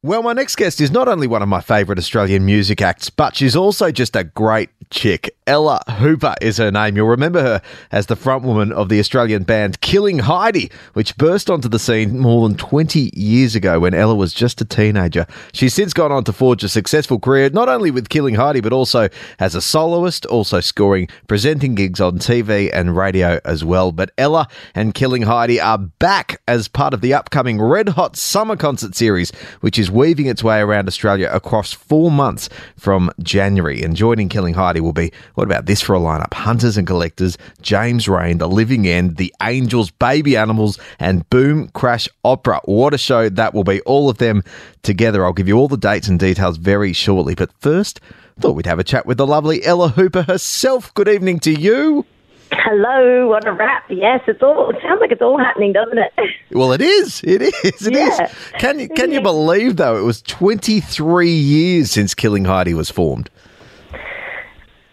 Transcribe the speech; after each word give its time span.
Well, 0.00 0.22
my 0.22 0.32
next 0.32 0.54
guest 0.54 0.80
is 0.80 0.92
not 0.92 1.08
only 1.08 1.26
one 1.26 1.42
of 1.42 1.48
my 1.48 1.60
favourite 1.60 1.98
Australian 1.98 2.46
music 2.46 2.80
acts, 2.80 3.10
but 3.10 3.34
she's 3.34 3.56
also 3.56 3.90
just 3.90 4.14
a 4.14 4.22
great 4.22 4.70
chick. 4.90 5.34
Ella 5.48 5.80
Hooper 5.88 6.34
is 6.42 6.58
her 6.58 6.70
name. 6.70 6.94
You'll 6.94 7.08
remember 7.08 7.40
her 7.40 7.62
as 7.90 8.04
the 8.04 8.16
frontwoman 8.16 8.70
of 8.70 8.90
the 8.90 9.00
Australian 9.00 9.44
band 9.44 9.80
Killing 9.80 10.18
Heidi, 10.18 10.70
which 10.92 11.16
burst 11.16 11.48
onto 11.48 11.70
the 11.70 11.78
scene 11.78 12.18
more 12.18 12.46
than 12.46 12.58
20 12.58 13.12
years 13.14 13.54
ago 13.54 13.80
when 13.80 13.94
Ella 13.94 14.14
was 14.14 14.34
just 14.34 14.60
a 14.60 14.66
teenager. 14.66 15.26
She's 15.54 15.72
since 15.72 15.94
gone 15.94 16.12
on 16.12 16.24
to 16.24 16.34
forge 16.34 16.62
a 16.64 16.68
successful 16.68 17.18
career, 17.18 17.48
not 17.48 17.70
only 17.70 17.90
with 17.90 18.10
Killing 18.10 18.34
Heidi, 18.34 18.60
but 18.60 18.74
also 18.74 19.08
as 19.38 19.54
a 19.54 19.62
soloist, 19.62 20.26
also 20.26 20.60
scoring, 20.60 21.08
presenting 21.28 21.74
gigs 21.74 21.98
on 21.98 22.18
TV 22.18 22.70
and 22.70 22.94
radio 22.94 23.40
as 23.46 23.64
well. 23.64 23.90
But 23.90 24.10
Ella 24.18 24.48
and 24.74 24.92
Killing 24.92 25.22
Heidi 25.22 25.58
are 25.58 25.78
back 25.78 26.42
as 26.46 26.68
part 26.68 26.92
of 26.92 27.00
the 27.00 27.14
upcoming 27.14 27.58
Red 27.58 27.88
Hot 27.90 28.16
Summer 28.16 28.54
Concert 28.54 28.94
Series, 28.94 29.30
which 29.62 29.78
is 29.78 29.90
weaving 29.90 30.26
its 30.26 30.44
way 30.44 30.60
around 30.60 30.88
Australia 30.88 31.30
across 31.32 31.72
four 31.72 32.10
months 32.10 32.50
from 32.76 33.10
January. 33.22 33.80
And 33.82 33.96
joining 33.96 34.28
Killing 34.28 34.52
Heidi 34.52 34.80
will 34.80 34.92
be, 34.92 35.10
what 35.38 35.44
about 35.44 35.66
this 35.66 35.80
for 35.80 35.94
a 35.94 36.00
lineup? 36.00 36.34
Hunters 36.34 36.76
and 36.76 36.84
Collectors, 36.84 37.38
James 37.62 38.08
Reyne, 38.08 38.38
The 38.38 38.48
Living 38.48 38.88
End, 38.88 39.18
The 39.18 39.32
Angels, 39.40 39.92
Baby 39.92 40.36
Animals, 40.36 40.80
and 40.98 41.30
Boom 41.30 41.68
Crash 41.68 42.08
Opera. 42.24 42.60
What 42.64 42.92
a 42.92 42.98
show 42.98 43.28
that 43.28 43.54
will 43.54 43.62
be. 43.62 43.80
All 43.82 44.10
of 44.10 44.18
them 44.18 44.42
together. 44.82 45.24
I'll 45.24 45.32
give 45.32 45.46
you 45.46 45.56
all 45.56 45.68
the 45.68 45.76
dates 45.76 46.08
and 46.08 46.18
details 46.18 46.56
very 46.56 46.92
shortly. 46.92 47.36
But 47.36 47.52
first, 47.60 48.00
thought 48.40 48.56
we'd 48.56 48.66
have 48.66 48.80
a 48.80 48.84
chat 48.84 49.06
with 49.06 49.16
the 49.16 49.28
lovely 49.28 49.64
Ella 49.64 49.90
Hooper 49.90 50.22
herself. 50.22 50.92
Good 50.94 51.06
evening 51.06 51.38
to 51.38 51.52
you. 51.52 52.04
Hello, 52.50 53.28
what 53.28 53.46
a 53.46 53.52
wrap. 53.52 53.84
Yes, 53.88 54.22
it's 54.26 54.42
all, 54.42 54.70
it 54.70 54.76
sounds 54.82 55.00
like 55.00 55.12
it's 55.12 55.22
all 55.22 55.38
happening, 55.38 55.72
doesn't 55.72 55.98
it? 55.98 56.12
Well, 56.50 56.72
it 56.72 56.80
is. 56.80 57.20
It 57.22 57.42
is. 57.42 57.86
It 57.86 57.94
is. 57.94 58.18
Yeah. 58.18 58.32
Can 58.58 58.80
you 58.80 58.88
can 58.88 59.12
you 59.12 59.20
believe 59.20 59.76
though? 59.76 59.98
It 59.98 60.02
was 60.02 60.22
23 60.22 61.30
years 61.30 61.90
since 61.90 62.14
Killing 62.14 62.46
Heidi 62.46 62.72
was 62.72 62.90
formed. 62.90 63.28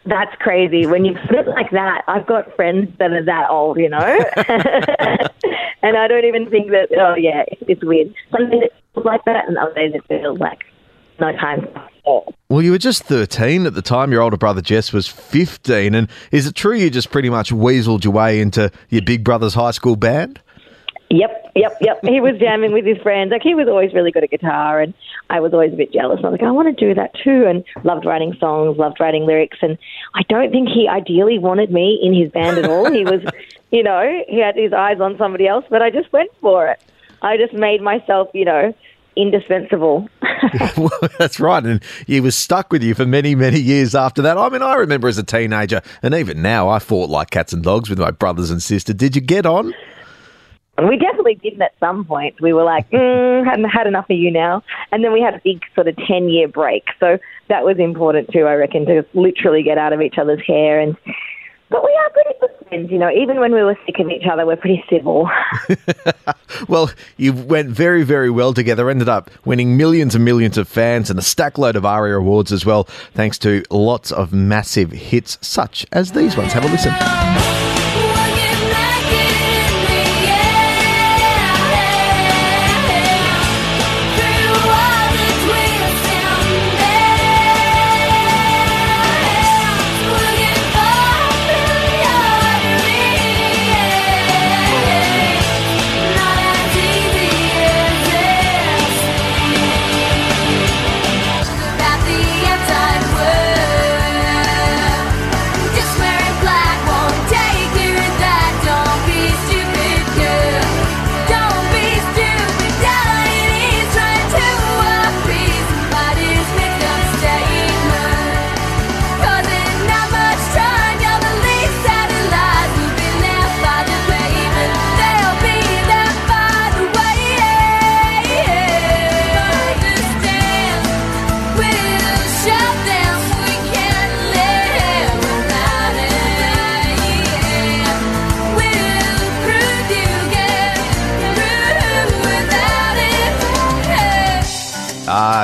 That's 0.05 0.35
crazy. 0.39 0.85
When 0.85 1.03
you 1.03 1.15
put 1.27 1.39
it 1.39 1.47
like 1.47 1.71
that, 1.71 2.03
I've 2.07 2.27
got 2.27 2.55
friends 2.55 2.95
that 2.99 3.11
are 3.11 3.25
that 3.25 3.49
old, 3.49 3.77
you 3.79 3.89
know? 3.89 3.97
and 5.81 5.97
I 5.97 6.07
don't 6.07 6.25
even 6.25 6.49
think 6.49 6.69
that, 6.71 6.89
oh, 6.97 7.15
yeah, 7.15 7.43
it's 7.67 7.83
weird. 7.83 8.13
Some 8.31 8.49
days 8.51 8.63
it 8.65 8.73
feels 8.93 9.05
like 9.05 9.25
that, 9.25 9.47
and 9.47 9.57
other 9.57 9.73
days 9.73 9.93
it 9.95 10.03
feels 10.07 10.39
like 10.39 10.63
no 11.19 11.31
time 11.31 11.67
at 11.75 11.91
all. 12.03 12.33
Well, 12.49 12.61
you 12.61 12.71
were 12.71 12.77
just 12.77 13.03
13 13.03 13.65
at 13.65 13.73
the 13.73 13.81
time. 13.81 14.11
Your 14.11 14.21
older 14.21 14.37
brother 14.37 14.61
Jess 14.61 14.93
was 14.93 15.07
15. 15.07 15.95
And 15.95 16.09
is 16.31 16.45
it 16.45 16.55
true 16.55 16.75
you 16.75 16.89
just 16.89 17.09
pretty 17.11 17.29
much 17.29 17.51
weaseled 17.51 18.03
your 18.03 18.13
way 18.13 18.39
into 18.39 18.71
your 18.89 19.01
big 19.01 19.23
brother's 19.23 19.55
high 19.55 19.71
school 19.71 19.95
band? 19.95 20.39
Yep, 21.09 21.51
yep, 21.55 21.77
yep. 21.81 21.99
He 22.03 22.19
was 22.19 22.35
jamming 22.39 22.71
with 22.71 22.85
his 22.85 22.97
friends. 22.97 23.31
Like 23.31 23.43
he 23.43 23.53
was 23.53 23.67
always 23.67 23.93
really 23.93 24.11
good 24.11 24.23
at 24.23 24.31
guitar, 24.31 24.81
and 24.81 24.93
I 25.29 25.39
was 25.39 25.53
always 25.53 25.71
a 25.71 25.75
bit 25.75 25.93
jealous. 25.93 26.19
I 26.23 26.29
was 26.29 26.39
like, 26.39 26.47
I 26.47 26.51
want 26.51 26.75
to 26.75 26.85
do 26.87 26.95
that 26.95 27.13
too, 27.23 27.45
and 27.45 27.63
loved 27.83 28.05
writing 28.05 28.35
songs, 28.39 28.77
loved 28.77 28.99
writing 28.99 29.25
lyrics. 29.25 29.59
And 29.61 29.77
I 30.15 30.23
don't 30.29 30.51
think 30.51 30.67
he 30.69 30.87
ideally 30.87 31.37
wanted 31.37 31.71
me 31.71 31.99
in 32.01 32.13
his 32.13 32.31
band 32.31 32.57
at 32.57 32.65
all. 32.65 32.91
He 32.91 33.03
was, 33.03 33.21
you 33.71 33.83
know, 33.83 34.23
he 34.27 34.39
had 34.39 34.55
his 34.55 34.73
eyes 34.73 34.99
on 34.99 35.15
somebody 35.17 35.47
else, 35.47 35.65
but 35.69 35.83
I 35.83 35.91
just 35.91 36.11
went 36.11 36.31
for 36.41 36.67
it. 36.67 36.81
I 37.21 37.37
just 37.37 37.53
made 37.53 37.81
myself, 37.81 38.29
you 38.33 38.45
know, 38.45 38.73
indispensable. 39.15 40.09
well, 40.77 40.99
that's 41.17 41.39
right. 41.39 41.63
And 41.63 41.83
he 42.07 42.19
was 42.19 42.35
stuck 42.35 42.71
with 42.71 42.83
you 42.83 42.93
for 42.93 43.05
many, 43.05 43.35
many 43.35 43.59
years 43.59 43.95
after 43.95 44.21
that. 44.23 44.37
I 44.37 44.49
mean, 44.49 44.61
I 44.61 44.75
remember 44.75 45.07
as 45.07 45.17
a 45.17 45.23
teenager, 45.23 45.81
and 46.01 46.13
even 46.13 46.41
now, 46.41 46.69
I 46.69 46.79
fought 46.79 47.09
like 47.09 47.29
cats 47.29 47.53
and 47.53 47.63
dogs 47.63 47.89
with 47.89 47.99
my 47.99 48.11
brothers 48.11 48.49
and 48.49 48.61
sister. 48.61 48.93
Did 48.93 49.15
you 49.15 49.21
get 49.21 49.45
on? 49.45 49.73
And 50.77 50.89
we 50.89 50.97
definitely 50.97 51.35
didn't 51.35 51.61
at 51.61 51.73
some 51.79 52.03
point. 52.05 52.41
We 52.41 52.53
were 52.53 52.63
like, 52.63 52.89
mm, 52.89 53.45
hadn't 53.45 53.65
had 53.65 53.87
enough 53.87 54.09
of 54.09 54.17
you 54.17 54.31
now. 54.31 54.63
And 54.91 55.03
then 55.03 55.13
we 55.13 55.21
had 55.21 55.33
a 55.33 55.41
big 55.43 55.61
sort 55.73 55.87
of 55.87 55.95
10 56.05 56.29
year 56.29 56.47
break. 56.47 56.85
So 56.99 57.17
that 57.47 57.63
was 57.63 57.77
important 57.79 58.31
too, 58.31 58.45
I 58.45 58.55
reckon, 58.55 58.85
to 58.87 59.05
literally 59.13 59.63
get 59.63 59.77
out 59.77 59.93
of 59.93 60.01
each 60.01 60.17
other's 60.17 60.45
hair. 60.45 60.79
And 60.79 60.97
But 61.69 61.83
we 61.83 61.91
are 61.93 62.09
pretty 62.09 62.39
good 62.41 62.67
friends, 62.67 62.91
you 62.91 62.97
know. 62.97 63.09
Even 63.09 63.39
when 63.39 63.53
we 63.53 63.63
were 63.63 63.77
sick 63.85 63.99
of 63.99 64.09
each 64.09 64.25
other, 64.29 64.45
we're 64.45 64.57
pretty 64.57 64.83
civil. 64.89 65.29
Well, 66.69 66.89
you 67.17 67.33
went 67.33 67.69
very, 67.69 68.03
very 68.03 68.29
well 68.29 68.53
together. 68.53 68.89
Ended 68.89 69.09
up 69.09 69.29
winning 69.43 69.77
millions 69.77 70.15
and 70.15 70.23
millions 70.23 70.57
of 70.57 70.67
fans 70.67 71.09
and 71.09 71.19
a 71.19 71.21
stack 71.21 71.57
load 71.57 71.75
of 71.75 71.85
ARIA 71.85 72.17
awards 72.17 72.51
as 72.51 72.65
well, 72.65 72.85
thanks 73.13 73.37
to 73.39 73.63
lots 73.69 74.11
of 74.11 74.33
massive 74.33 74.91
hits 74.91 75.37
such 75.41 75.85
as 75.91 76.13
these 76.13 76.37
ones. 76.37 76.53
Have 76.53 76.65
a 76.65 76.69
listen. 76.69 77.64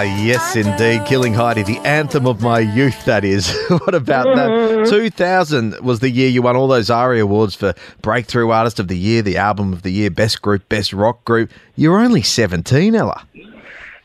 Ah, 0.01 0.23
yes, 0.23 0.55
indeed. 0.55 1.05
Killing 1.05 1.35
Heidi, 1.35 1.61
the 1.61 1.77
anthem 1.85 2.25
of 2.25 2.41
my 2.41 2.57
youth, 2.57 3.05
that 3.05 3.23
is. 3.23 3.55
what 3.69 3.93
about 3.93 4.35
that? 4.35 4.87
2000 4.89 5.79
was 5.81 5.99
the 5.99 6.09
year 6.09 6.27
you 6.27 6.41
won 6.41 6.55
all 6.55 6.67
those 6.67 6.89
ARIA 6.89 7.23
awards 7.23 7.53
for 7.53 7.75
Breakthrough 8.01 8.49
Artist 8.49 8.79
of 8.79 8.87
the 8.87 8.97
Year, 8.97 9.21
the 9.21 9.37
Album 9.37 9.71
of 9.71 9.83
the 9.83 9.91
Year, 9.91 10.09
Best 10.09 10.41
Group, 10.41 10.67
Best 10.69 10.91
Rock 10.91 11.23
Group. 11.23 11.51
You're 11.75 11.99
only 11.99 12.23
17, 12.23 12.95
Ella. 12.95 13.27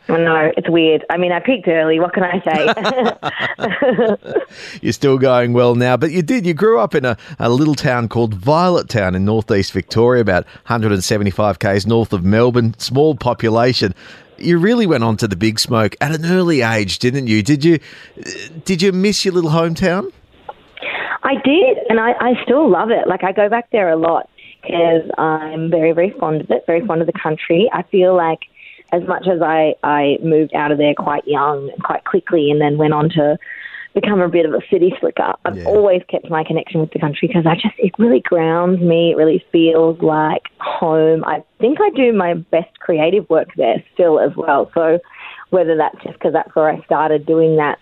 I 0.09 0.19
know, 0.19 0.53
it's 0.55 0.69
weird. 0.69 1.03
I 1.09 1.17
mean, 1.17 1.33
I 1.33 1.41
peaked 1.41 1.67
early. 1.67 1.99
What 1.99 2.13
can 2.13 2.25
I 2.25 2.43
say? 2.45 4.17
You're 4.83 4.93
still 4.93 5.17
going 5.17 5.55
well 5.55 5.77
now, 5.77 5.97
but 5.97 6.13
you 6.13 6.21
did. 6.21 6.45
You 6.45 6.53
grew 6.53 6.79
up 6.79 6.95
in 6.95 7.07
a, 7.07 7.17
a 7.39 7.49
little 7.49 7.75
town 7.75 8.09
called 8.09 8.35
Violet 8.35 8.91
Town 8.91 9.15
in 9.15 9.25
northeast 9.25 9.73
Victoria, 9.73 10.21
about 10.21 10.45
175 10.67 11.59
k's 11.59 11.87
north 11.87 12.13
of 12.13 12.23
Melbourne. 12.23 12.75
Small 12.79 13.15
population. 13.15 13.95
You 14.39 14.59
really 14.59 14.87
went 14.87 15.05
on 15.05 15.17
to 15.19 15.29
the 15.29 15.37
big 15.37 15.59
smoke 15.59 15.97
at 16.01 16.13
an 16.13 16.25
early 16.25 16.63
age, 16.63 16.99
didn't 16.99 17.27
you? 17.27 17.43
Did 17.43 17.65
you? 17.65 17.79
Did 18.65 18.83
you 18.83 18.93
miss 18.93 19.25
your 19.25 19.35
little 19.35 19.51
hometown? 19.51 20.13
I 21.23 21.35
did, 21.45 21.79
and 21.89 21.99
I, 21.99 22.13
I 22.21 22.43
still 22.45 22.71
love 22.71 22.91
it. 22.91 23.09
Like 23.09 23.25
I 23.25 23.33
go 23.33 23.49
back 23.49 23.71
there 23.73 23.91
a 23.91 23.97
lot 23.97 24.29
because 24.63 25.11
I'm 25.19 25.71
very, 25.71 25.93
very 25.93 26.11
fond 26.11 26.43
of 26.43 26.51
it. 26.51 26.65
Very 26.67 26.87
fond 26.87 27.01
of 27.01 27.07
the 27.07 27.19
country. 27.21 27.69
I 27.73 27.83
feel 27.83 28.17
like 28.17 28.41
as 28.93 29.03
much 29.07 29.27
as 29.27 29.43
I 29.43 29.75
I 29.83 30.19
moved 30.23 30.55
out 30.55 30.71
of 30.71 30.79
there 30.79 30.95
quite 30.95 31.27
young, 31.27 31.71
quite 31.83 32.05
quickly, 32.05 32.51
and 32.51 32.61
then 32.61 32.79
went 32.79 32.93
on 32.93 33.09
to 33.11 33.39
become 34.01 34.21
a 34.21 34.29
bit 34.29 34.45
of 34.47 34.53
a 34.53 34.61
city 34.71 34.95
slicker. 35.01 35.33
I've 35.47 35.57
Yeah. 35.57 35.65
always 35.65 36.03
kept 36.09 36.29
my 36.31 36.45
connection 36.45 36.81
with 36.81 36.91
the 36.93 36.99
country 37.01 37.27
because 37.29 37.47
I 37.47 37.55
just 37.55 37.75
it 37.79 37.93
really 37.99 38.21
grounds 38.21 38.81
me. 38.81 39.11
It 39.13 39.17
really 39.17 39.43
feels 39.51 40.01
like 40.03 40.43
home. 40.61 41.25
I 41.25 41.43
think 41.59 41.81
I 41.81 41.91
do 41.91 42.13
my 42.13 42.35
best 42.35 42.79
creative 42.79 43.29
work 43.31 43.49
there 43.57 43.83
still 43.95 44.21
as 44.21 44.37
well. 44.37 44.71
So 44.75 44.99
whether 45.51 45.77
that's 45.77 45.97
just 46.05 46.13
because 46.19 46.33
that's 46.35 46.55
where 46.55 46.69
I 46.69 46.81
started 46.85 47.25
doing 47.27 47.57
that 47.57 47.79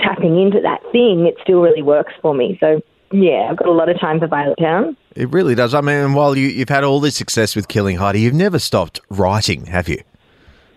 tapping 0.00 0.40
into 0.40 0.60
that 0.62 0.80
thing, 0.92 1.26
it 1.26 1.36
still 1.42 1.60
really 1.62 1.82
works 1.82 2.12
for 2.20 2.34
me. 2.34 2.56
So 2.58 2.82
yeah, 3.12 3.48
I've 3.50 3.56
got 3.56 3.68
a 3.68 3.72
lot 3.72 3.88
of 3.88 3.98
time 4.00 4.18
for 4.18 4.26
Violet 4.26 4.58
Town. 4.58 4.96
It 5.16 5.28
really 5.30 5.54
does. 5.54 5.74
I 5.74 5.80
mean, 5.80 6.14
while 6.14 6.36
you, 6.36 6.48
you've 6.48 6.68
had 6.68 6.84
all 6.84 7.00
this 7.00 7.16
success 7.16 7.54
with 7.56 7.68
Killing 7.68 7.96
Heidi, 7.96 8.20
you've 8.20 8.34
never 8.34 8.58
stopped 8.58 9.00
writing, 9.10 9.66
have 9.66 9.88
you? 9.88 10.02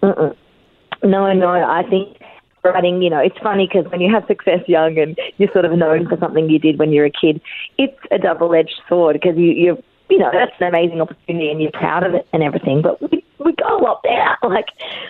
No, 0.02 1.34
no, 1.34 1.50
I 1.50 1.84
think 1.90 2.18
writing, 2.64 3.02
you 3.02 3.10
know, 3.10 3.20
it's 3.20 3.38
funny 3.40 3.68
because 3.72 3.90
when 3.92 4.02
you 4.02 4.14
have 4.14 4.26
success 4.28 4.62
young 4.68 4.98
and 4.98 5.18
you're 5.38 5.52
sort 5.52 5.66
of 5.66 5.72
known 5.78 6.08
for 6.08 6.18
something 6.18 6.50
you 6.50 6.60
did 6.60 6.80
when 6.80 6.92
you're 6.92 7.06
a 7.06 7.12
kid, 7.12 7.42
it's 7.78 7.98
a 8.12 8.18
double-edged 8.18 8.82
sword 8.88 9.20
because 9.20 9.38
you, 9.38 9.52
you're, 9.52 9.78
you 10.10 10.18
know, 10.18 10.30
that's 10.32 10.54
an 10.60 10.68
amazing 10.68 11.02
opportunity 11.02 11.50
and 11.50 11.62
you're 11.62 11.72
proud 11.72 12.04
of 12.04 12.14
it 12.14 12.28
and 12.34 12.44
everything. 12.44 12.82
But 12.82 13.02
we 13.02 13.24
we 13.40 13.54
go 13.54 13.78
a 13.78 13.82
lot 13.82 14.04
better. 14.04 14.38
Like 14.44 14.68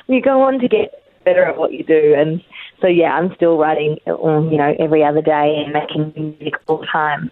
you 0.08 0.22
go 0.22 0.42
on 0.44 0.60
to 0.60 0.68
get 0.68 1.04
better 1.26 1.44
at 1.44 1.58
what 1.58 1.74
you 1.74 1.84
do, 1.84 2.14
and 2.16 2.42
so 2.82 2.88
yeah, 2.88 3.14
I'm 3.14 3.34
still 3.36 3.58
writing, 3.58 3.98
um, 4.08 4.50
you 4.52 4.58
know, 4.58 4.76
every 4.80 5.04
other 5.04 5.22
day 5.22 5.64
and 5.64 5.74
making 5.74 6.14
music 6.16 6.54
all 6.68 6.78
the 6.78 6.86
time. 6.86 7.32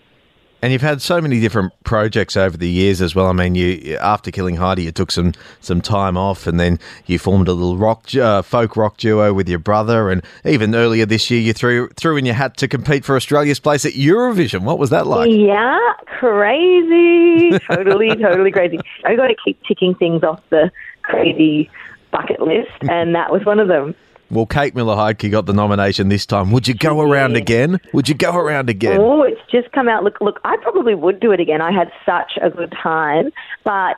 And 0.62 0.72
you've 0.72 0.82
had 0.82 1.02
so 1.02 1.20
many 1.20 1.40
different 1.40 1.74
projects 1.84 2.38
over 2.38 2.56
the 2.56 2.70
years 2.70 3.02
as 3.02 3.16
well. 3.16 3.28
I 3.28 3.34
mean, 3.34 3.56
you 3.56 3.98
after 3.98 4.30
killing 4.30 4.58
Heidi, 4.58 4.84
you 4.84 4.92
took 4.92 5.12
some 5.12 5.34
some 5.60 5.82
time 5.82 6.18
off, 6.18 6.46
and 6.46 6.60
then 6.60 6.78
you 7.08 7.18
formed 7.18 7.48
a 7.48 7.54
little 7.54 7.78
rock 7.78 8.14
uh, 8.16 8.44
folk 8.44 8.78
rock 8.78 8.98
duo 8.98 9.34
with 9.34 9.50
your 9.50 9.60
brother. 9.60 10.12
And 10.12 10.22
even 10.46 10.76
earlier 10.76 11.06
this 11.06 11.32
year, 11.32 11.42
you 11.42 11.54
threw 11.54 11.90
threw 11.90 12.16
in 12.18 12.26
your 12.26 12.36
hat 12.36 12.58
to 12.58 12.68
compete 12.68 13.04
for 13.06 13.16
Australia's 13.16 13.60
place 13.60 13.86
at 13.86 13.94
Eurovision. 13.94 14.62
What 14.62 14.78
was 14.78 14.92
that 14.92 15.08
like? 15.08 15.32
Yeah, 15.32 15.80
crazy. 16.06 17.58
totally, 17.68 18.16
totally 18.22 18.52
crazy. 18.52 18.80
I 19.06 19.16
got 19.16 19.28
to 19.28 19.36
keep 19.44 19.62
ticking 19.64 19.96
things 19.96 20.24
off 20.24 20.42
the 20.50 20.72
crazy 21.02 21.72
bucket 22.12 22.40
list, 22.40 22.72
and 22.82 23.16
that 23.16 23.32
was 23.32 23.44
one 23.46 23.60
of 23.60 23.68
them. 23.68 23.96
Well, 24.32 24.46
Kate 24.46 24.74
Miller 24.74 24.96
Heidke 24.96 25.30
got 25.30 25.46
the 25.46 25.54
nomination 25.54 26.08
this 26.08 26.26
time. 26.26 26.52
Would 26.52 26.66
you 26.66 26.74
go 26.74 27.02
around 27.02 27.36
again? 27.36 27.82
Would 27.94 28.08
you 28.08 28.16
go 28.16 28.34
around 28.38 28.70
again? 28.70 28.98
Oh, 28.98 29.24
it's 29.24 29.42
just 29.52 29.70
come 29.74 29.90
out. 29.90 30.06
Look, 30.06 30.22
look, 30.22 30.40
I 30.46 30.56
probably 30.62 30.96
would 30.96 31.20
do 31.20 31.34
it 31.34 31.42
again. 31.42 31.62
I 31.62 31.74
had 31.74 31.92
such 32.06 32.38
a 32.42 32.50
good 32.50 32.74
time, 32.82 33.32
but 33.66 33.98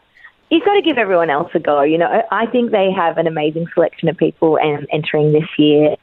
you've 0.50 0.66
got 0.66 0.74
to 0.74 0.82
give 0.82 0.98
everyone 0.98 1.30
else 1.30 1.52
a 1.54 1.60
go. 1.60 1.84
You 1.84 2.00
know, 2.00 2.08
I 2.08 2.44
I 2.44 2.46
think 2.48 2.72
they 2.72 2.92
have 2.92 3.20
an 3.20 3.28
amazing 3.28 3.68
selection 3.76 4.10
of 4.10 4.18
people 4.18 4.58
and 4.58 4.88
entering 4.92 5.34
this 5.34 5.48
year. 5.60 5.96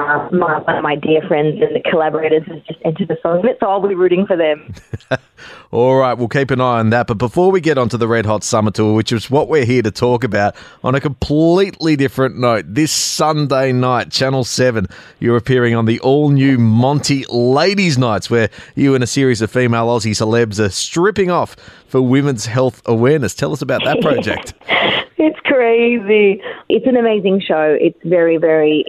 Um, 0.00 0.38
my, 0.38 0.58
one 0.58 0.76
of 0.76 0.82
my 0.82 0.96
dear 0.96 1.20
friends 1.28 1.60
and 1.60 1.76
the 1.76 1.80
collaborators 1.90 2.42
has 2.46 2.62
just 2.62 2.80
entered 2.84 3.08
the 3.08 3.18
song 3.22 3.42
so 3.60 3.66
I'll 3.66 3.86
be 3.86 3.94
rooting 3.94 4.26
for 4.26 4.36
them. 4.36 4.74
All 5.70 5.96
right, 5.96 6.14
we'll 6.14 6.28
keep 6.28 6.50
an 6.50 6.60
eye 6.60 6.80
on 6.80 6.90
that. 6.90 7.06
But 7.06 7.18
before 7.18 7.50
we 7.50 7.60
get 7.60 7.78
onto 7.78 7.96
the 7.96 8.08
Red 8.08 8.26
Hot 8.26 8.42
Summer 8.42 8.70
Tour, 8.70 8.94
which 8.94 9.12
is 9.12 9.30
what 9.30 9.48
we're 9.48 9.64
here 9.64 9.82
to 9.82 9.90
talk 9.90 10.24
about, 10.24 10.56
on 10.82 10.94
a 10.94 11.00
completely 11.00 11.96
different 11.96 12.36
note, 12.36 12.64
this 12.68 12.90
Sunday 12.90 13.72
night, 13.72 14.10
Channel 14.10 14.44
7, 14.44 14.86
you're 15.18 15.36
appearing 15.36 15.74
on 15.74 15.84
the 15.84 16.00
all 16.00 16.30
new 16.30 16.58
Monty 16.58 17.24
Ladies 17.28 17.98
Nights, 17.98 18.30
where 18.30 18.48
you 18.74 18.94
and 18.94 19.04
a 19.04 19.06
series 19.06 19.42
of 19.42 19.50
female 19.50 19.86
Aussie 19.86 20.10
celebs 20.10 20.58
are 20.58 20.70
stripping 20.70 21.30
off 21.30 21.54
for 21.86 22.00
women's 22.00 22.46
health 22.46 22.82
awareness. 22.86 23.34
Tell 23.34 23.52
us 23.52 23.62
about 23.62 23.84
that 23.84 24.00
project. 24.00 24.54
Crazy. 25.60 26.40
It's 26.70 26.86
an 26.86 26.96
amazing 26.96 27.42
show. 27.46 27.76
It's 27.78 27.98
very, 28.02 28.38
very 28.38 28.86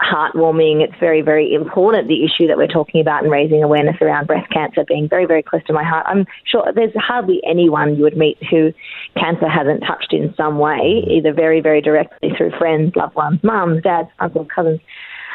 heartwarming. 0.00 0.80
It's 0.80 0.94
very, 1.00 1.22
very 1.22 1.52
important, 1.52 2.06
the 2.06 2.24
issue 2.24 2.46
that 2.46 2.56
we're 2.56 2.68
talking 2.68 3.00
about 3.00 3.24
and 3.24 3.32
raising 3.32 3.64
awareness 3.64 3.96
around 4.00 4.28
breast 4.28 4.48
cancer 4.52 4.84
being 4.86 5.08
very, 5.08 5.26
very 5.26 5.42
close 5.42 5.64
to 5.64 5.72
my 5.72 5.82
heart. 5.82 6.06
I'm 6.06 6.24
sure 6.44 6.70
there's 6.72 6.94
hardly 6.94 7.40
anyone 7.44 7.96
you 7.96 8.04
would 8.04 8.16
meet 8.16 8.38
who 8.48 8.72
cancer 9.18 9.48
hasn't 9.48 9.82
touched 9.84 10.12
in 10.12 10.32
some 10.36 10.60
way, 10.60 11.02
either 11.10 11.32
very, 11.32 11.60
very 11.60 11.80
directly 11.80 12.30
through 12.38 12.52
friends, 12.58 12.94
loved 12.94 13.16
ones, 13.16 13.40
mums, 13.42 13.82
dads, 13.82 14.08
uncles, 14.20 14.46
cousins. 14.54 14.78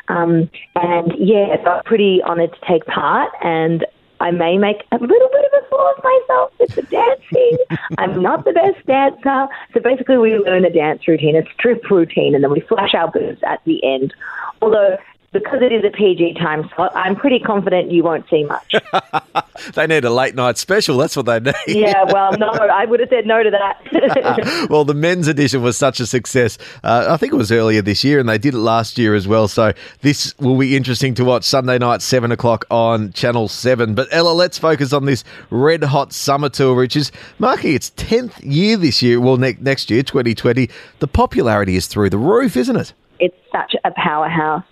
Um, 0.08 0.50
and 0.76 1.12
yeah, 1.20 1.58
so 1.62 1.72
I'm 1.72 1.84
pretty 1.84 2.22
honoured 2.24 2.54
to 2.54 2.60
take 2.66 2.86
part 2.86 3.34
and 3.44 3.86
I 4.19 4.31
may 4.31 4.57
make 4.57 4.83
a 4.92 4.98
little 4.98 5.30
bit 5.31 5.45
of 5.45 5.63
a 5.63 5.69
fool 5.69 5.94
of 5.98 6.04
myself 6.04 6.51
with 6.60 6.75
the 6.75 6.81
dancing. 6.83 7.57
I'm 7.98 8.21
not 8.21 8.45
the 8.45 8.54
best 8.54 8.86
dancer. 8.86 9.48
So 9.74 9.80
basically, 9.80 10.18
we 10.18 10.38
learn 10.38 10.66
a 10.66 10.69
dance 10.69 11.07
routine, 11.07 11.36
a 11.36 11.44
strip 11.54 11.89
routine, 11.89 12.36
and 12.36 12.44
then 12.44 12.51
we 12.51 12.62
flash 12.62 12.94
our 12.94 13.10
boobs 13.10 13.42
at 13.44 13.62
the 13.66 13.83
end. 13.83 14.13
Although, 14.62 14.98
because 15.31 15.62
it 15.62 15.72
is 15.72 15.84
a 15.84 15.90
PG 15.90 16.36
time 16.36 16.70
slot, 16.76 16.92
I'm 16.96 17.16
pretty 17.16 17.40
confident 17.40 17.92
you 17.92 18.04
won't 18.04 18.28
see 18.30 18.44
much. 18.44 18.76
they 19.74 19.88
need 19.88 20.06
a 20.06 20.10
late 20.10 20.36
night 20.36 20.58
special. 20.58 20.98
That's 20.98 21.16
what 21.16 21.26
they 21.26 21.40
need. 21.40 21.54
yeah, 21.68 22.04
well, 22.04 22.38
no, 22.38 22.48
I 22.48 22.86
would 22.86 23.00
have 23.00 23.10
said 23.10 23.26
no 23.26 23.44
to 23.44 23.52
that. 23.52 24.68
well, 24.70 24.86
the 24.86 24.94
men's 24.94 25.28
edition 25.28 25.62
was 25.62 25.78
such 25.78 26.00
a 26.00 26.06
success. 26.06 26.58
Uh, 26.84 27.08
I 27.10 27.18
think 27.18 27.34
it 27.34 27.38
was 27.38 27.52
earlier 27.52 27.81
this 27.81 28.04
year, 28.04 28.20
and 28.20 28.28
they 28.28 28.38
did 28.38 28.54
it 28.54 28.60
last 28.60 28.98
year 28.98 29.16
as 29.16 29.28
well. 29.28 29.48
So 29.48 29.74
this 30.02 30.38
will 30.40 30.58
be 30.58 30.76
interesting 30.76 31.14
to 31.16 31.26
watch 31.26 31.44
Sunday 31.44 31.78
night, 31.78 32.02
seven 32.02 32.31
o'clock 32.31 32.66
on 32.70 33.12
Channel 33.14 33.48
Seven. 33.48 33.96
But 33.96 34.08
Ella, 34.12 34.31
let's 34.31 34.58
focus 34.58 34.94
on 34.94 35.06
this 35.06 35.24
Red 35.50 35.84
Hot 35.84 36.14
Summer 36.14 36.50
Tour, 36.50 36.76
which 36.76 36.96
is 36.96 37.12
marking 37.38 37.74
its 37.74 37.92
tenth 37.92 38.40
year 38.44 38.78
this 38.78 39.02
year. 39.02 39.20
Well, 39.20 39.38
ne- 39.38 39.58
next 39.60 39.90
year, 39.90 40.04
2020. 40.04 40.70
The 41.00 41.08
popularity 41.08 41.76
is 41.76 41.88
through 41.88 42.10
the 42.10 42.18
roof, 42.18 42.58
isn't 42.58 42.76
it? 42.76 42.94
it's 43.20 43.36
such 43.52 43.76
a 43.84 43.92
powerhouse 43.92 44.64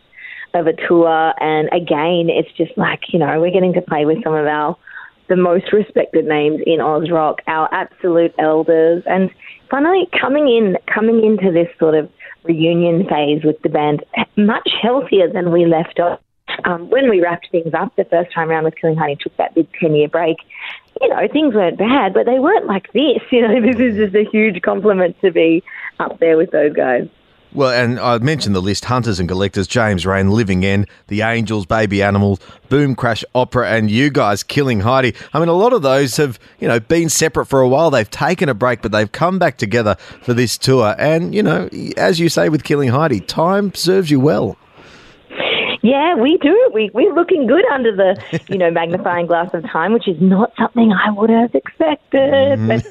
of 0.58 0.68
a 0.68 0.74
tour. 0.88 1.34
And 1.40 1.70
again, 1.72 2.30
it's 2.30 2.52
just 2.58 2.78
like, 2.78 3.02
you 3.14 3.20
know, 3.20 3.40
we're 3.40 3.52
getting 3.52 3.74
to 3.74 3.82
play 3.82 4.06
with 4.06 4.24
some 4.24 4.34
of 4.34 4.46
our 4.46 4.78
the 5.30 5.36
most 5.36 5.74
respected 5.74 6.26
names 6.26 6.62
in 6.66 6.80
Oz 6.80 7.12
rock, 7.12 7.42
our 7.48 7.68
absolute 7.74 8.34
elders. 8.40 9.04
And 9.06 9.30
finally 9.70 10.08
coming 10.20 10.48
in 10.48 10.78
coming 10.94 11.24
into 11.24 11.52
this 11.52 11.68
sort 11.80 11.96
of 11.96 12.10
reunion 12.44 13.06
phase 13.08 13.44
with 13.44 13.62
the 13.62 13.70
band 13.70 14.04
much 14.38 14.70
healthier 14.82 15.32
than 15.32 15.52
we 15.52 15.66
left 15.66 16.00
off. 16.00 16.20
Um, 16.64 16.90
when 16.90 17.10
we 17.10 17.22
wrapped 17.22 17.50
things 17.52 17.74
up 17.74 17.96
the 17.98 18.06
first 18.06 18.34
time 18.34 18.50
around 18.50 18.64
with 18.64 18.76
Killing 18.80 18.96
Honey, 18.96 19.18
took 19.20 19.36
that 19.38 19.54
big 19.54 19.68
10 19.80 19.94
year 19.94 20.08
break, 20.08 20.38
you 21.02 21.10
know, 21.10 21.28
things 21.32 21.54
weren't 21.54 21.78
bad, 21.78 22.14
but 22.14 22.26
they 22.26 22.40
weren't 22.40 22.66
like 22.66 22.92
this. 22.94 23.22
You 23.32 23.48
know, 23.48 23.62
this 23.62 23.80
is 23.80 23.98
just 23.98 24.16
a 24.16 24.24
huge 24.24 24.62
compliment 24.62 25.20
to 25.22 25.32
be 25.32 25.62
up 26.00 26.20
there 26.20 26.38
with 26.38 26.52
those 26.52 26.74
guys. 26.74 27.08
Well, 27.54 27.72
and 27.72 28.00
I 28.00 28.18
mentioned 28.20 28.56
the 28.56 28.62
list 28.62 28.86
Hunters 28.86 29.20
and 29.20 29.28
Collectors, 29.28 29.68
James 29.68 30.06
Reyne, 30.06 30.30
Living 30.32 30.66
End, 30.66 30.88
The 31.08 31.22
Angels, 31.22 31.66
Baby 31.66 32.04
Animals, 32.04 32.40
Boom 32.70 32.94
Crash 32.94 33.24
Opera, 33.34 33.70
and 33.70 33.90
you 33.90 34.10
guys 34.10 34.44
killing 34.44 34.82
Heidi. 34.82 35.16
I 35.34 35.40
mean, 35.40 35.48
a 35.48 35.54
lot 35.54 35.74
of 35.74 35.82
those 35.82 36.18
have, 36.18 36.40
you 36.60 36.68
know, 36.68 36.80
been 36.80 37.10
separate 37.10 37.46
for 37.46 37.62
a 37.62 37.68
while. 37.68 37.90
They've 37.90 38.10
taken 38.10 38.50
a 38.50 38.54
break, 38.54 38.82
but 38.82 38.92
they've 38.92 39.12
come 39.12 39.40
back 39.40 39.58
together 39.58 39.96
for 40.22 40.34
this 40.34 40.58
tour. 40.58 40.96
And, 41.00 41.34
you 41.34 41.42
know, 41.42 41.70
as 41.96 42.20
you 42.20 42.30
say 42.30 42.50
with 42.50 42.64
Killing 42.64 42.90
Heidi, 42.90 43.22
time 43.22 43.74
serves 43.74 44.12
you 44.12 44.20
well. 44.20 44.58
Yeah, 45.82 46.16
we 46.16 46.38
do. 46.38 46.72
We 46.74 46.90
we're 46.94 47.14
looking 47.14 47.48
good 47.48 47.64
under 47.72 47.96
the 47.96 48.42
you 48.50 48.58
know 48.58 48.70
magnifying 48.70 49.26
glass 49.26 49.54
of 49.54 49.64
time, 49.64 49.94
which 49.94 50.08
is 50.08 50.18
not 50.20 50.52
something 50.58 50.92
I 50.92 51.12
would 51.12 51.30
have 51.30 51.56
expected. 51.56 52.60
Mm-hmm. 52.60 52.68
But 52.68 52.86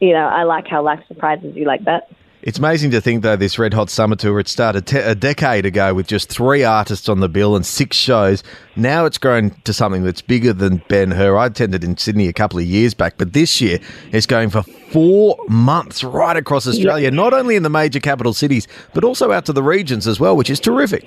you 0.00 0.12
know, 0.12 0.26
I 0.26 0.44
like 0.44 0.68
how 0.68 0.82
life 0.82 1.00
surprises 1.08 1.56
you 1.56 1.64
like 1.64 1.84
that. 1.84 2.08
It's 2.48 2.58
amazing 2.58 2.92
to 2.92 3.02
think, 3.02 3.22
though, 3.22 3.36
this 3.36 3.58
Red 3.58 3.74
Hot 3.74 3.90
Summer 3.90 4.16
Tour, 4.16 4.40
it 4.40 4.48
started 4.48 4.86
te- 4.86 5.00
a 5.00 5.14
decade 5.14 5.66
ago 5.66 5.92
with 5.92 6.06
just 6.06 6.30
three 6.30 6.64
artists 6.64 7.06
on 7.06 7.20
the 7.20 7.28
bill 7.28 7.54
and 7.54 7.66
six 7.66 7.94
shows. 7.94 8.42
Now 8.74 9.04
it's 9.04 9.18
grown 9.18 9.50
to 9.64 9.74
something 9.74 10.02
that's 10.02 10.22
bigger 10.22 10.54
than 10.54 10.82
Ben 10.88 11.10
Hur. 11.10 11.36
I 11.36 11.44
attended 11.44 11.84
in 11.84 11.98
Sydney 11.98 12.26
a 12.26 12.32
couple 12.32 12.58
of 12.58 12.64
years 12.64 12.94
back, 12.94 13.18
but 13.18 13.34
this 13.34 13.60
year 13.60 13.80
it's 14.12 14.24
going 14.24 14.48
for 14.48 14.62
four 14.62 15.36
months 15.50 16.02
right 16.02 16.38
across 16.38 16.66
Australia, 16.66 17.10
not 17.10 17.34
only 17.34 17.54
in 17.54 17.64
the 17.64 17.68
major 17.68 18.00
capital 18.00 18.32
cities, 18.32 18.66
but 18.94 19.04
also 19.04 19.30
out 19.30 19.44
to 19.44 19.52
the 19.52 19.62
regions 19.62 20.06
as 20.06 20.18
well, 20.18 20.34
which 20.34 20.48
is 20.48 20.58
terrific. 20.58 21.06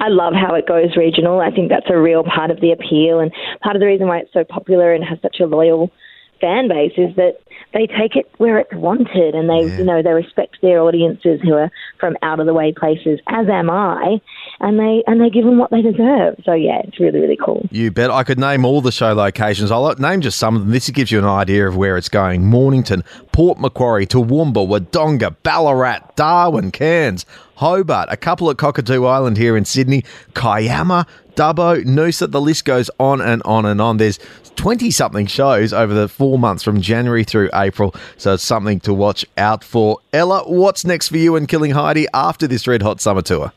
I 0.00 0.08
love 0.08 0.32
how 0.34 0.56
it 0.56 0.66
goes 0.66 0.96
regional. 0.96 1.38
I 1.38 1.52
think 1.52 1.68
that's 1.68 1.86
a 1.88 1.96
real 1.96 2.24
part 2.24 2.50
of 2.50 2.60
the 2.60 2.72
appeal 2.72 3.20
and 3.20 3.30
part 3.62 3.76
of 3.76 3.80
the 3.80 3.86
reason 3.86 4.08
why 4.08 4.18
it's 4.18 4.32
so 4.32 4.42
popular 4.42 4.92
and 4.92 5.04
has 5.04 5.20
such 5.22 5.38
a 5.38 5.46
loyal 5.46 5.92
fan 6.40 6.66
base 6.66 6.94
is 6.96 7.14
that 7.14 7.38
they 7.74 7.86
take 7.86 8.16
it 8.16 8.26
where 8.38 8.58
it's 8.58 8.72
wanted 8.72 9.34
and 9.34 9.48
they 9.48 9.66
Yeah. 9.68 9.78
you 9.78 9.84
know 9.84 10.02
they 10.02 10.12
respect 10.12 10.56
their 10.62 10.80
audiences 10.80 11.40
who 11.42 11.52
are 11.54 11.70
from 12.00 12.16
out 12.22 12.40
of 12.40 12.46
the 12.46 12.54
way 12.54 12.72
places 12.72 13.20
as 13.26 13.46
am 13.48 13.68
I 13.70 14.20
and 14.60 14.78
they 14.78 15.02
and 15.06 15.20
they 15.20 15.28
give 15.30 15.44
them 15.44 15.58
what 15.58 15.70
they 15.70 15.82
deserve 15.82 16.36
so 16.44 16.52
yeah 16.52 16.80
it's 16.84 16.98
really 16.98 17.20
really 17.20 17.36
cool 17.36 17.66
You 17.70 17.90
bet. 17.90 18.10
I 18.10 18.24
could 18.24 18.38
name 18.38 18.64
all 18.64 18.80
the 18.80 18.92
show 18.92 19.12
locations. 19.12 19.70
I'll 19.70 19.94
name 19.96 20.20
just 20.20 20.38
some 20.38 20.56
of 20.56 20.62
them. 20.62 20.70
This 20.70 20.88
gives 20.90 21.10
you 21.12 21.18
an 21.18 21.24
idea 21.24 21.68
of 21.68 21.76
where 21.76 21.96
it's 21.96 22.08
going. 22.08 22.46
Mornington, 22.46 23.04
Port 23.32 23.58
Macquarie, 23.60 24.06
Toowoomba, 24.06 24.66
Wodonga, 24.66 25.36
Ballarat, 25.42 26.14
Darwin, 26.16 26.70
Cairns, 26.70 27.26
Hobart, 27.56 28.08
a 28.10 28.16
couple 28.16 28.50
at 28.50 28.56
Cockatoo 28.56 29.04
Island 29.04 29.36
here 29.36 29.56
in 29.56 29.64
Sydney, 29.64 30.04
Kiama, 30.34 31.06
Dubbo, 31.34 31.84
Noosa. 31.84 32.30
The 32.30 32.40
list 32.40 32.64
goes 32.64 32.90
on 32.98 33.20
and 33.20 33.42
on 33.44 33.66
and 33.66 33.80
on. 33.80 33.96
There's 33.98 34.18
20 34.58 34.90
something 34.90 35.26
shows 35.26 35.72
over 35.72 35.94
the 35.94 36.08
four 36.08 36.36
months 36.36 36.64
from 36.64 36.80
January 36.80 37.22
through 37.22 37.48
April. 37.54 37.94
So 38.16 38.34
it's 38.34 38.44
something 38.44 38.80
to 38.80 38.92
watch 38.92 39.24
out 39.36 39.62
for. 39.62 39.98
Ella, 40.12 40.42
what's 40.46 40.84
next 40.84 41.08
for 41.08 41.16
you 41.16 41.36
and 41.36 41.46
Killing 41.46 41.70
Heidi 41.70 42.08
after 42.12 42.48
this 42.48 42.66
Red 42.66 42.82
Hot 42.82 43.00
Summer 43.00 43.22
Tour? 43.22 43.52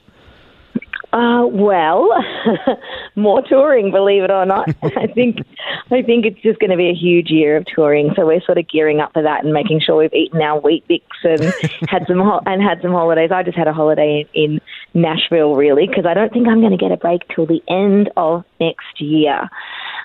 Uh, 1.12 1.46
well, 1.46 2.08
more 3.15 3.41
touring, 3.41 3.91
believe 3.91 4.24
it 4.24 4.31
or 4.31 4.46
not. 4.46 4.70
I 4.84 5.08
think 5.08 5.39
I 5.89 6.01
think 6.03 6.25
it's 6.25 6.39
just 6.41 6.60
going 6.60 6.70
to 6.70 6.77
be 6.77 6.89
a 6.89 6.93
huge 6.93 7.29
year 7.29 7.58
of 7.58 7.65
touring. 7.65 8.13
So 8.15 8.25
we're 8.25 8.39
sort 8.41 8.60
of 8.60 8.70
gearing 8.70 9.01
up 9.01 9.12
for 9.12 9.24
that 9.24 9.43
and 9.43 9.51
making 9.51 9.81
sure 9.81 9.98
we've 9.98 10.13
eaten 10.13 10.41
our 10.41 10.62
Weet-Bix 10.62 11.01
and 11.24 11.43
had 11.89 12.05
some 12.08 12.20
ho- 12.20 12.41
and 12.46 12.62
had 12.62 12.81
some 12.81 12.91
holidays. 12.91 13.31
I 13.34 13.43
just 13.43 13.58
had 13.58 13.67
a 13.67 13.74
holiday 13.74 14.25
in, 14.34 14.62
in 14.93 15.01
Nashville, 15.01 15.55
really, 15.55 15.88
because 15.88 16.05
I 16.05 16.13
don't 16.13 16.31
think 16.31 16.48
I'm 16.48 16.62
going 16.62 16.72
to 16.72 16.77
get 16.77 16.91
a 16.91 16.98
break 16.98 17.24
till 17.36 17.46
the 17.46 17.62
end 17.67 18.10
of 18.15 18.46
next 18.62 19.01
year. 19.01 19.50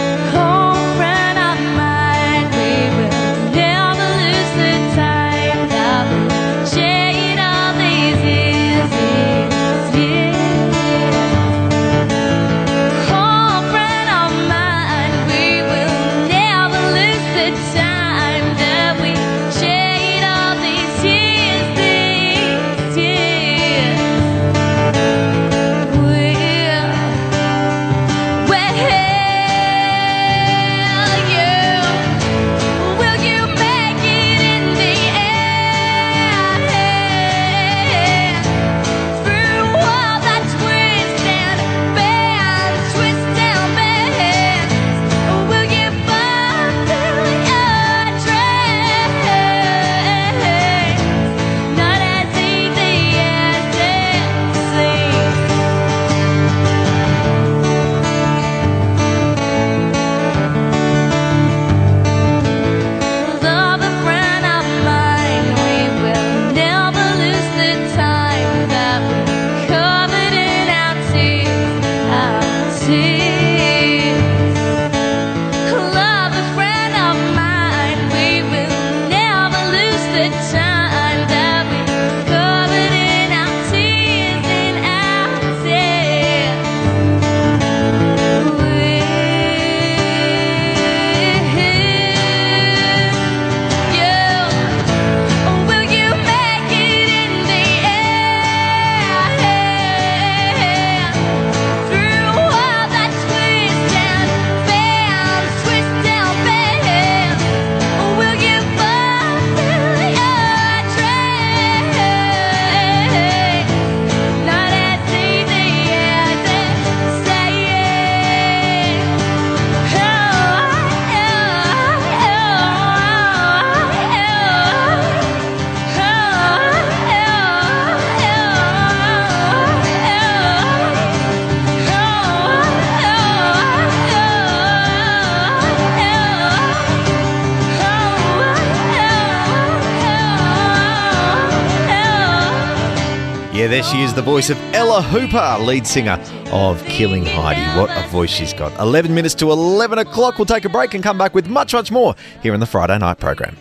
There 143.71 143.83
she 143.85 144.03
is, 144.03 144.13
the 144.13 144.23
voice 144.23 144.51
of 144.51 144.59
Ella 144.75 145.01
Hooper, 145.01 145.57
lead 145.65 145.87
singer 145.87 146.19
of 146.51 146.85
Killing 146.87 147.25
Heidi. 147.25 147.61
What 147.79 147.89
a 147.97 148.09
voice 148.09 148.31
she's 148.31 148.53
got. 148.53 148.77
11 148.81 149.15
minutes 149.15 149.35
to 149.37 149.53
11 149.53 149.99
o'clock. 149.99 150.39
We'll 150.39 150.47
take 150.47 150.65
a 150.65 150.69
break 150.69 150.95
and 150.95 151.05
come 151.05 151.17
back 151.17 151.35
with 151.35 151.49
much, 151.49 151.73
much 151.73 151.93
more 151.93 152.17
here 152.43 152.53
in 152.53 152.61
the 152.61 152.67
Friday 152.67 152.99
night 152.99 153.19
program. 153.19 153.57